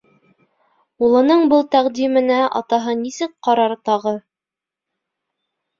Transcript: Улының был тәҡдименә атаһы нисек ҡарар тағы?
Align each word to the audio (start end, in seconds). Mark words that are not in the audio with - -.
Улының 1.07 1.45
был 1.51 1.61
тәҡдименә 1.77 2.41
атаһы 2.63 2.97
нисек 3.05 3.37
ҡарар 3.49 3.79
тағы? 3.93 4.19